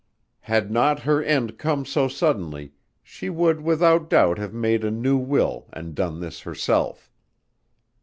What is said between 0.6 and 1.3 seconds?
not her